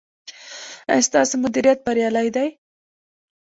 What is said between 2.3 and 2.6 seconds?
دی؟